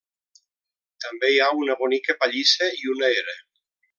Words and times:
També 1.05 1.29
hi 1.33 1.37
ha 1.41 1.51
una 1.65 1.77
bonica 1.83 2.17
pallissa 2.23 2.73
i 2.81 2.91
una 2.97 3.15
era. 3.23 3.37